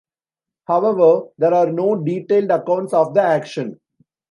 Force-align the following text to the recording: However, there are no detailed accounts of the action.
However, 0.65 1.25
there 1.37 1.53
are 1.53 1.71
no 1.71 1.95
detailed 2.03 2.49
accounts 2.49 2.91
of 2.91 3.13
the 3.13 3.21
action. 3.21 3.79